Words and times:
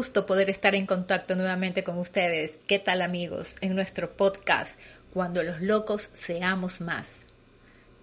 gusto 0.00 0.24
poder 0.24 0.48
estar 0.48 0.74
en 0.74 0.86
contacto 0.86 1.36
nuevamente 1.36 1.84
con 1.84 1.98
ustedes. 1.98 2.58
¿Qué 2.66 2.78
tal 2.78 3.02
amigos? 3.02 3.56
En 3.60 3.74
nuestro 3.74 4.16
podcast, 4.16 4.78
Cuando 5.12 5.42
los 5.42 5.60
locos 5.60 6.08
seamos 6.14 6.80
más. 6.80 7.26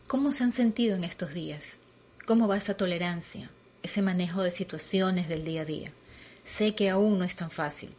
¿Cómo 0.06 0.32
se 0.32 0.44
han 0.44 0.52
sentido 0.52 0.96
en 0.96 1.04
estos 1.04 1.34
días? 1.34 1.78
¿Cómo 2.28 2.48
va 2.48 2.56
esa 2.56 2.78
tolerancia, 2.78 3.50
ese 3.82 4.04
manejo 4.04 4.44
de 4.44 4.52
situaciones 4.52 5.28
del 5.28 5.44
día 5.44 5.62
a 5.62 5.66
día? 5.66 5.92
Sé 6.46 6.76
que 6.76 6.92
aún 6.92 7.18
no 7.18 7.26
es 7.26 7.36
tan 7.36 7.50
fácil. 7.50 7.96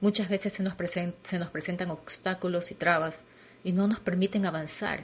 Muchas 0.00 0.28
veces 0.28 0.52
se 0.52 0.62
nos, 0.62 0.76
se 1.24 1.38
nos 1.40 1.50
presentan 1.50 1.90
obstáculos 1.90 2.70
y 2.70 2.76
trabas 2.76 3.22
y 3.64 3.72
no 3.72 3.88
nos 3.88 3.98
permiten 3.98 4.46
avanzar. 4.46 5.02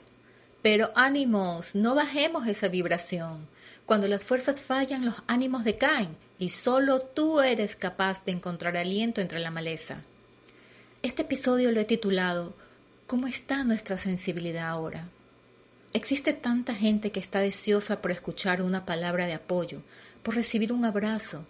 Pero 0.63 0.93
ánimos, 0.95 1.75
no 1.75 1.97
bajemos 1.97 2.47
esa 2.47 2.69
vibración. 2.69 3.49
Cuando 3.89 4.07
las 4.07 4.27
fuerzas 4.27 4.61
fallan, 4.61 5.07
los 5.07 5.15
ánimos 5.29 5.65
decaen 5.65 6.15
y 6.39 6.51
solo 6.51 7.01
tú 7.01 7.41
eres 7.41 7.75
capaz 7.75 8.23
de 8.23 8.33
encontrar 8.33 8.77
aliento 8.77 9.23
entre 9.23 9.39
la 9.39 9.51
maleza. 9.51 10.03
Este 11.03 11.23
episodio 11.23 11.73
lo 11.73 11.81
he 11.81 11.87
titulado 11.87 12.53
¿Cómo 13.07 13.29
está 13.29 13.65
nuestra 13.65 13.97
sensibilidad 13.97 14.69
ahora? 14.69 15.09
Existe 15.95 16.35
tanta 16.35 16.75
gente 16.75 17.13
que 17.13 17.21
está 17.21 17.41
deseosa 17.41 18.03
por 18.03 18.11
escuchar 18.11 18.61
una 18.61 18.85
palabra 18.85 19.25
de 19.25 19.33
apoyo, 19.33 19.81
por 20.23 20.35
recibir 20.35 20.71
un 20.71 20.85
abrazo, 20.85 21.47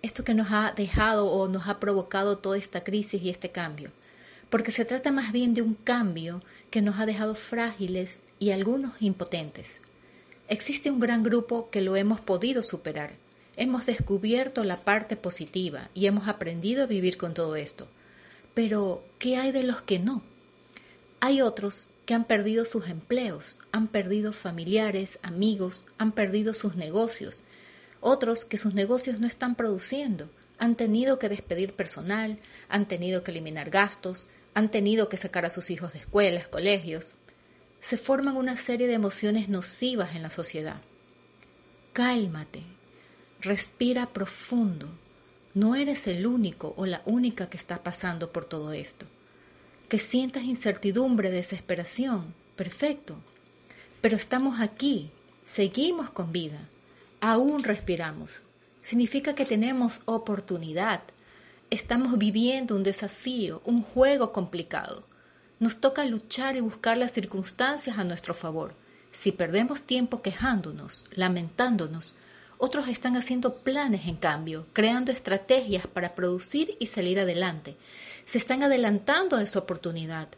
esto 0.00 0.22
que 0.22 0.32
nos 0.32 0.52
ha 0.52 0.72
dejado 0.76 1.26
o 1.26 1.48
nos 1.48 1.66
ha 1.66 1.80
provocado 1.80 2.38
toda 2.38 2.56
esta 2.56 2.84
crisis 2.84 3.20
y 3.20 3.30
este 3.30 3.50
cambio, 3.50 3.90
porque 4.48 4.70
se 4.70 4.84
trata 4.84 5.10
más 5.10 5.32
bien 5.32 5.54
de 5.54 5.62
un 5.62 5.74
cambio 5.74 6.40
que 6.70 6.82
nos 6.82 7.00
ha 7.00 7.06
dejado 7.06 7.34
frágiles 7.34 8.20
y 8.38 8.52
algunos 8.52 9.02
impotentes. 9.02 9.80
Existe 10.50 10.90
un 10.90 11.00
gran 11.00 11.22
grupo 11.22 11.70
que 11.70 11.80
lo 11.80 11.96
hemos 11.96 12.20
podido 12.20 12.62
superar, 12.62 13.14
Hemos 13.56 13.84
descubierto 13.84 14.64
la 14.64 14.78
parte 14.78 15.16
positiva 15.16 15.90
y 15.92 16.06
hemos 16.06 16.28
aprendido 16.28 16.84
a 16.84 16.86
vivir 16.86 17.18
con 17.18 17.34
todo 17.34 17.56
esto. 17.56 17.88
Pero, 18.54 19.04
¿qué 19.18 19.36
hay 19.36 19.52
de 19.52 19.64
los 19.64 19.82
que 19.82 19.98
no? 19.98 20.22
Hay 21.20 21.42
otros 21.42 21.88
que 22.06 22.14
han 22.14 22.24
perdido 22.24 22.64
sus 22.64 22.88
empleos, 22.88 23.58
han 23.70 23.88
perdido 23.88 24.32
familiares, 24.32 25.18
amigos, 25.22 25.84
han 25.98 26.12
perdido 26.12 26.54
sus 26.54 26.76
negocios. 26.76 27.40
Otros 28.00 28.46
que 28.46 28.56
sus 28.56 28.72
negocios 28.72 29.20
no 29.20 29.26
están 29.26 29.56
produciendo, 29.56 30.30
han 30.56 30.74
tenido 30.74 31.18
que 31.18 31.28
despedir 31.28 31.74
personal, 31.74 32.38
han 32.70 32.88
tenido 32.88 33.22
que 33.22 33.30
eliminar 33.30 33.68
gastos, 33.68 34.26
han 34.54 34.70
tenido 34.70 35.08
que 35.10 35.18
sacar 35.18 35.44
a 35.44 35.50
sus 35.50 35.70
hijos 35.70 35.92
de 35.92 35.98
escuelas, 35.98 36.48
colegios. 36.48 37.14
Se 37.80 37.96
forman 37.96 38.36
una 38.36 38.56
serie 38.56 38.86
de 38.86 38.94
emociones 38.94 39.48
nocivas 39.48 40.14
en 40.14 40.22
la 40.22 40.30
sociedad. 40.30 40.80
Cálmate, 41.92 42.62
Respira 43.42 44.12
profundo. 44.12 44.86
No 45.54 45.74
eres 45.74 46.06
el 46.06 46.26
único 46.26 46.74
o 46.76 46.84
la 46.84 47.00
única 47.06 47.48
que 47.48 47.56
está 47.56 47.82
pasando 47.82 48.32
por 48.32 48.44
todo 48.44 48.72
esto. 48.72 49.06
Que 49.88 49.98
sientas 49.98 50.44
incertidumbre, 50.44 51.30
desesperación, 51.30 52.34
perfecto. 52.54 53.16
Pero 54.02 54.16
estamos 54.16 54.60
aquí, 54.60 55.10
seguimos 55.46 56.10
con 56.10 56.32
vida, 56.32 56.68
aún 57.22 57.64
respiramos. 57.64 58.42
Significa 58.82 59.34
que 59.34 59.46
tenemos 59.46 60.02
oportunidad. 60.04 61.00
Estamos 61.70 62.18
viviendo 62.18 62.76
un 62.76 62.82
desafío, 62.82 63.62
un 63.64 63.82
juego 63.82 64.32
complicado. 64.32 65.04
Nos 65.60 65.76
toca 65.76 66.06
luchar 66.06 66.56
y 66.56 66.60
buscar 66.60 66.96
las 66.96 67.12
circunstancias 67.12 67.98
a 67.98 68.04
nuestro 68.04 68.32
favor. 68.32 68.72
Si 69.12 69.30
perdemos 69.30 69.82
tiempo 69.82 70.22
quejándonos, 70.22 71.04
lamentándonos, 71.12 72.14
otros 72.56 72.88
están 72.88 73.14
haciendo 73.14 73.56
planes, 73.56 74.06
en 74.06 74.16
cambio, 74.16 74.64
creando 74.72 75.12
estrategias 75.12 75.86
para 75.86 76.14
producir 76.14 76.78
y 76.80 76.86
salir 76.86 77.20
adelante. 77.20 77.76
Se 78.24 78.38
están 78.38 78.62
adelantando 78.62 79.36
a 79.36 79.42
esa 79.42 79.58
oportunidad. 79.58 80.28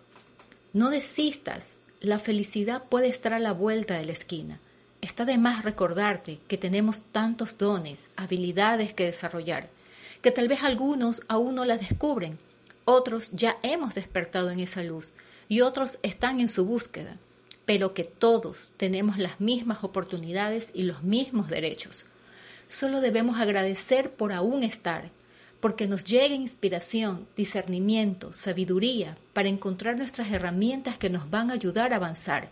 No 0.73 0.91
desistas. 0.91 1.77
La 2.01 2.19
felicidad 2.19 2.83
puede 2.83 3.07
estar 3.07 3.33
a 3.33 3.39
la 3.39 3.53
vuelta 3.53 3.95
de 3.95 4.05
la 4.05 4.13
esquina. 4.13 4.59
Está 5.03 5.25
de 5.25 5.39
más 5.39 5.65
recordarte 5.65 6.41
que 6.49 6.59
tenemos 6.59 7.03
tantos 7.13 7.59
dones, 7.59 8.11
habilidades 8.17 8.93
que 8.93 9.05
desarrollar, 9.05 9.69
que 10.21 10.33
tal 10.33 10.49
vez 10.49 10.65
algunos 10.65 11.23
aún 11.29 11.55
no 11.55 11.65
las 11.65 11.79
descubren, 11.79 12.39
otros 12.85 13.31
ya 13.33 13.59
hemos 13.63 13.95
despertado 13.95 14.51
en 14.51 14.61
esa 14.61 14.83
luz 14.83 15.13
y 15.49 15.61
otros 15.61 15.99
están 16.03 16.41
en 16.41 16.49
su 16.49 16.65
búsqueda, 16.65 17.17
pero 17.67 17.95
que 17.95 18.05
todos 18.05 18.71
tenemos 18.77 19.19
las 19.19 19.41
mismas 19.41 19.85
oportunidades 19.85 20.71
y 20.75 20.83
los 20.83 21.03
mismos 21.03 21.49
derechos. 21.49 22.07
Solo 22.69 23.01
debemos 23.01 23.39
agradecer 23.39 24.13
por 24.13 24.33
aún 24.33 24.63
estar, 24.63 25.11
porque 25.61 25.87
nos 25.87 26.05
llegue 26.05 26.35
inspiración, 26.35 27.29
discernimiento, 27.37 28.33
sabiduría 28.33 29.17
para 29.33 29.49
encontrar 29.49 29.97
nuestras 29.97 30.33
herramientas 30.33 30.99
que 30.99 31.11
nos 31.11 31.31
van 31.31 31.51
a 31.51 31.55
ayudar 31.55 31.93
a 31.93 31.97
avanzar. 31.97 32.51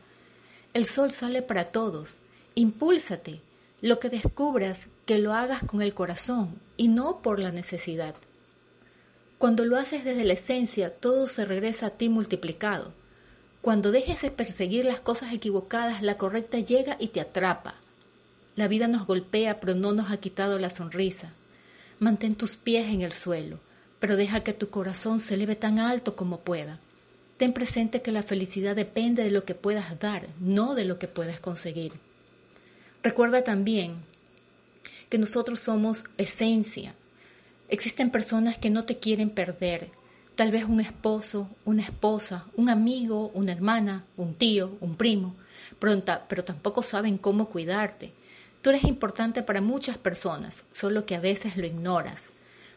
El 0.75 0.87
sol 0.87 1.11
sale 1.11 1.43
para 1.43 1.73
todos. 1.73 2.21
Impúlsate. 2.55 3.41
Lo 3.81 3.99
que 3.99 4.11
descubras, 4.11 4.87
que 5.07 5.19
lo 5.19 5.33
hagas 5.33 5.65
con 5.65 5.83
el 5.83 5.95
corazón 5.95 6.61
y 6.77 6.89
no 6.89 7.21
por 7.23 7.41
la 7.41 7.51
necesidad. 7.51 8.15
Cuando 9.41 9.65
lo 9.65 9.79
haces 9.79 10.05
desde 10.05 10.25
la 10.25 10.35
esencia, 10.35 10.91
todo 10.91 11.27
se 11.27 11.47
regresa 11.47 11.87
a 11.87 11.91
ti 11.93 12.11
multiplicado. 12.11 12.93
Cuando 13.63 13.91
dejes 13.91 14.21
de 14.21 14.31
perseguir 14.31 14.85
las 14.85 15.01
cosas 15.01 15.33
equivocadas, 15.33 16.03
la 16.03 16.19
correcta 16.19 16.59
llega 16.59 16.99
y 17.01 17.09
te 17.09 17.23
atrapa. 17.23 17.77
La 18.55 18.69
vida 18.69 18.87
nos 18.87 19.07
golpea, 19.07 19.59
pero 19.59 19.75
no 19.75 19.95
nos 19.95 20.11
ha 20.11 20.19
quitado 20.19 20.59
la 20.59 20.69
sonrisa. 20.69 21.33
Mantén 22.01 22.35
tus 22.35 22.57
pies 22.57 22.89
en 22.89 23.01
el 23.01 23.13
suelo, 23.13 23.61
pero 23.99 24.19
deja 24.19 24.45
que 24.45 24.53
tu 24.53 24.69
corazón 24.69 25.21
se 25.21 25.37
eleve 25.37 25.57
tan 25.57 25.79
alto 25.79 26.17
como 26.17 26.41
pueda. 26.41 26.79
Ten 27.39 27.55
presente 27.55 28.03
que 28.03 28.13
la 28.13 28.23
felicidad 28.23 28.77
depende 28.77 29.25
de 29.25 29.31
lo 29.31 29.47
que 29.47 29.55
puedas 29.55 29.99
dar, 29.99 30.29
no 30.39 30.75
de 30.75 30.85
lo 30.85 30.99
que 30.99 31.09
puedas 31.09 31.41
conseguir. 31.41 31.95
Recuerda 33.03 33.43
también 33.43 34.03
que 35.09 35.17
nosotros 35.17 35.61
somos 35.61 36.05
esencia. 36.19 36.95
Existen 37.71 38.11
personas 38.11 38.59
que 38.59 38.69
no 38.69 38.85
te 38.85 38.99
quieren 38.99 39.31
perder, 39.31 39.93
tal 40.35 40.51
vez 40.51 40.65
un 40.65 40.81
esposo, 40.81 41.49
una 41.65 41.83
esposa, 41.83 42.47
un 42.57 42.69
amigo, 42.69 43.31
una 43.33 43.53
hermana, 43.53 44.05
un 44.17 44.35
tío, 44.35 44.77
un 44.81 44.97
primo, 44.97 45.37
pero, 45.79 46.43
tampoco 46.43 46.83
saben 46.83 47.17
cómo 47.17 47.49
cuidarte. 47.49 48.13
Tú 48.61 48.71
eres 48.71 48.83
importante 48.83 49.45
para 49.45 49.61
muchas 49.61 49.99
personas, 49.99 50.65
solo 50.73 51.07
que 51.07 51.15
a 51.15 51.21
veces 51.21 51.57
lo 51.57 51.65
ignoras. 51.65 52.31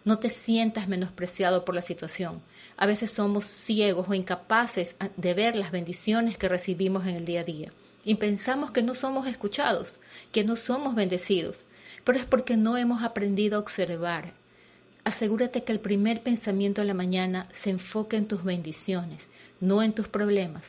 No 0.06 0.20
te 0.20 0.30
sientas 0.30 0.88
menospreciado 0.88 1.66
por 1.66 1.74
la 1.74 1.82
situación. 1.82 2.44
A 2.78 2.86
veces 2.86 3.10
somos 3.10 3.46
ciegos 3.46 4.08
o 4.08 4.14
incapaces 4.14 4.96
de 5.18 5.34
ver 5.34 5.56
las 5.56 5.72
bendiciones 5.72 6.38
que 6.38 6.50
recibimos 6.50 7.08
en 7.08 7.16
el 7.16 7.26
día 7.26 7.42
a 7.42 7.46
día. 7.46 7.72
Y 8.06 8.16
pensamos 8.16 8.70
que 8.70 8.84
no 8.84 8.94
somos 8.94 9.26
escuchados, 9.26 10.00
que 10.32 10.44
no 10.44 10.56
somos 10.56 10.94
bendecidos. 10.94 11.66
Pero 12.04 12.20
es 12.20 12.26
porque 12.26 12.58
no 12.58 12.78
hemos 12.78 13.02
aprendido 13.02 13.58
a 13.58 13.62
observar. 13.62 14.43
Asegúrate 15.04 15.64
que 15.64 15.72
el 15.72 15.80
primer 15.80 16.24
pensamiento 16.24 16.82
de 16.82 16.88
la 16.88 16.94
mañana 16.94 17.48
se 17.54 17.70
enfoque 17.70 18.18
en 18.18 18.28
tus 18.28 18.44
bendiciones, 18.44 19.28
no 19.60 19.84
en 19.84 19.94
tus 19.94 20.08
problemas. 20.08 20.66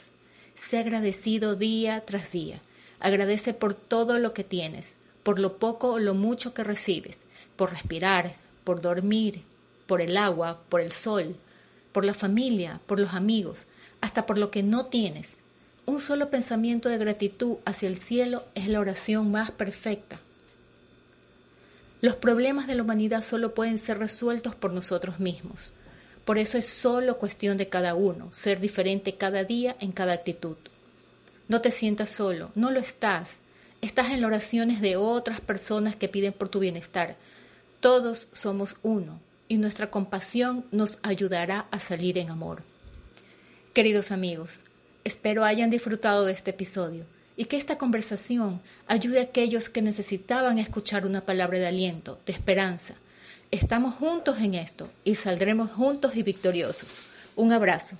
Sé 0.54 0.78
agradecido 0.78 1.56
día 1.56 2.00
tras 2.00 2.32
día. 2.32 2.60
Agradece 3.00 3.54
por 3.54 3.74
todo 3.74 4.18
lo 4.18 4.32
que 4.34 4.44
tienes 4.44 4.96
por 5.24 5.38
lo 5.40 5.56
poco 5.56 5.94
o 5.94 5.98
lo 5.98 6.14
mucho 6.14 6.54
que 6.54 6.62
recibes, 6.62 7.18
por 7.56 7.72
respirar, 7.72 8.36
por 8.62 8.80
dormir, 8.80 9.42
por 9.86 10.00
el 10.00 10.16
agua, 10.16 10.60
por 10.68 10.80
el 10.80 10.92
sol, 10.92 11.34
por 11.92 12.04
la 12.04 12.14
familia, 12.14 12.80
por 12.86 13.00
los 13.00 13.14
amigos, 13.14 13.64
hasta 14.00 14.26
por 14.26 14.38
lo 14.38 14.50
que 14.50 14.62
no 14.62 14.86
tienes. 14.86 15.38
Un 15.86 16.00
solo 16.00 16.30
pensamiento 16.30 16.88
de 16.88 16.98
gratitud 16.98 17.56
hacia 17.64 17.88
el 17.88 17.98
cielo 17.98 18.44
es 18.54 18.68
la 18.68 18.80
oración 18.80 19.32
más 19.32 19.50
perfecta. 19.50 20.20
Los 22.04 22.16
problemas 22.16 22.66
de 22.66 22.74
la 22.74 22.82
humanidad 22.82 23.24
solo 23.24 23.54
pueden 23.54 23.78
ser 23.78 23.98
resueltos 23.98 24.54
por 24.54 24.74
nosotros 24.74 25.20
mismos. 25.20 25.72
Por 26.26 26.36
eso 26.36 26.58
es 26.58 26.66
solo 26.66 27.16
cuestión 27.16 27.56
de 27.56 27.70
cada 27.70 27.94
uno, 27.94 28.30
ser 28.30 28.60
diferente 28.60 29.14
cada 29.14 29.42
día 29.42 29.74
en 29.80 29.90
cada 29.90 30.12
actitud. 30.12 30.58
No 31.48 31.62
te 31.62 31.70
sientas 31.70 32.10
solo, 32.10 32.50
no 32.54 32.70
lo 32.70 32.78
estás, 32.78 33.40
Estás 33.80 34.10
en 34.10 34.20
las 34.20 34.28
oraciones 34.28 34.82
de 34.82 34.96
otras 34.96 35.40
personas 35.40 35.96
que 35.96 36.10
piden 36.10 36.34
por 36.34 36.50
tu 36.50 36.58
bienestar. 36.58 37.16
Todos 37.80 38.28
somos 38.32 38.76
uno 38.82 39.18
y 39.48 39.56
nuestra 39.56 39.90
compasión 39.90 40.66
nos 40.72 40.98
ayudará 41.02 41.68
a 41.70 41.80
salir 41.80 42.18
en 42.18 42.28
amor. 42.28 42.64
Queridos 43.72 44.10
amigos, 44.10 44.60
espero 45.04 45.42
hayan 45.42 45.70
disfrutado 45.70 46.26
de 46.26 46.32
este 46.32 46.50
episodio 46.50 47.06
y 47.36 47.46
que 47.46 47.56
esta 47.56 47.78
conversación 47.78 48.60
ayude 48.86 49.20
a 49.20 49.24
aquellos 49.24 49.68
que 49.68 49.82
necesitaban 49.82 50.58
escuchar 50.58 51.06
una 51.06 51.22
palabra 51.22 51.58
de 51.58 51.66
aliento, 51.66 52.20
de 52.26 52.32
esperanza. 52.32 52.94
Estamos 53.50 53.94
juntos 53.94 54.40
en 54.40 54.54
esto 54.54 54.90
y 55.04 55.14
saldremos 55.14 55.70
juntos 55.70 56.16
y 56.16 56.22
victoriosos. 56.22 56.88
Un 57.36 57.52
abrazo. 57.52 57.96